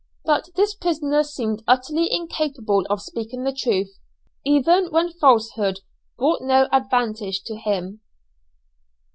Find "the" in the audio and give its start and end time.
3.43-3.53